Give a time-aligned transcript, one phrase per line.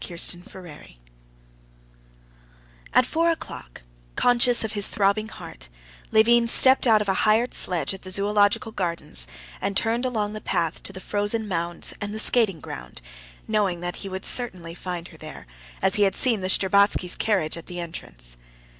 [0.03, 0.95] Chapter 9
[2.91, 3.83] At four o'clock,
[4.15, 5.69] conscious of his throbbing heart,
[6.09, 9.27] Levin stepped out of a hired sledge at the Zoological Gardens,
[9.61, 12.99] and turned along the path to the frozen mounds and the skating ground,
[13.47, 15.45] knowing that he would certainly find her there,
[15.83, 18.37] as he had seen the Shtcherbatskys' carriage at the entrance.